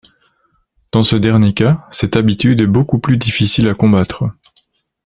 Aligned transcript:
Dans 0.91 1.03
ce 1.03 1.15
dernier 1.15 1.53
cas, 1.53 1.87
cette 1.91 2.15
habitude 2.15 2.59
est 2.61 2.65
beaucoup 2.65 2.97
plus 2.97 3.17
difficile 3.17 3.67
à 3.69 3.75
combattre. 3.75 4.31